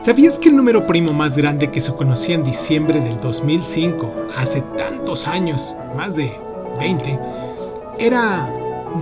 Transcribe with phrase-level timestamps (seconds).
[0.00, 4.62] ¿Sabías que el número primo más grande que se conocía en diciembre del 2005, hace
[4.78, 6.32] tantos años, más de
[6.78, 7.18] 20,
[7.98, 8.50] era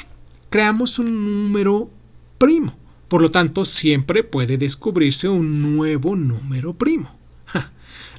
[0.48, 1.90] creamos un número
[2.38, 2.79] primo.
[3.10, 7.10] Por lo tanto, siempre puede descubrirse un nuevo número primo.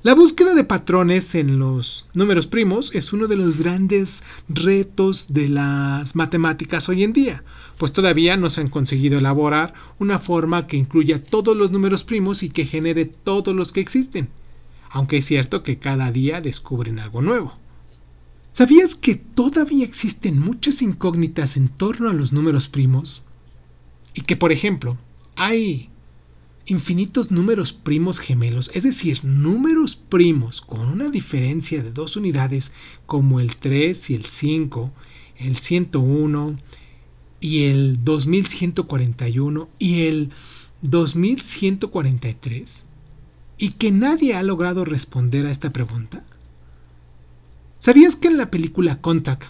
[0.04, 5.48] La búsqueda de patrones en los números primos es uno de los grandes retos de
[5.48, 7.42] las matemáticas hoy en día,
[7.78, 12.44] pues todavía no se han conseguido elaborar una forma que incluya todos los números primos
[12.44, 14.28] y que genere todos los que existen,
[14.90, 17.58] aunque es cierto que cada día descubren algo nuevo.
[18.52, 23.22] ¿Sabías que todavía existen muchas incógnitas en torno a los números primos?
[24.14, 24.98] Y que, por ejemplo,
[25.36, 25.90] hay
[26.66, 32.74] infinitos números primos gemelos, es decir, números primos con una diferencia de dos unidades
[33.06, 34.92] como el 3 y el 5,
[35.38, 36.58] el 101
[37.40, 40.30] y el 2141 y el
[40.84, 42.86] 2143,
[43.58, 46.24] y que nadie ha logrado responder a esta pregunta.
[47.80, 49.46] ¿Sabías que en la película Contact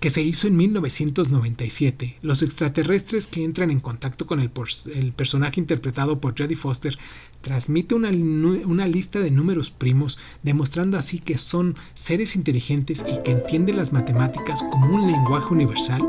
[0.00, 4.50] que se hizo en 1997, los extraterrestres que entran en contacto con el,
[5.12, 6.98] personaje interpretado por Jodie Foster
[7.40, 13.76] transmite una, lista de números primos, demostrando así que son seres inteligentes y que entienden
[13.76, 16.02] las matemáticas como un lenguaje universal?